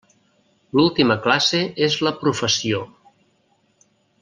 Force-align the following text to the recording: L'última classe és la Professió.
L'última 0.79 1.17
classe 1.27 1.61
és 1.89 1.99
la 2.07 2.15
Professió. 2.23 2.83